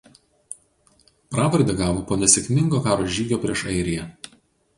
[1.35, 4.09] Pravardę gavo po nesėkmingo karo žygio prieš Airiją.